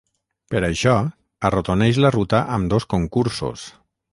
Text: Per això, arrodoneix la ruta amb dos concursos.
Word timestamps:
Per 0.53 0.61
això, 0.69 0.93
arrodoneix 1.49 1.99
la 2.07 2.13
ruta 2.17 2.43
amb 2.57 2.73
dos 2.75 2.89
concursos. 2.95 3.69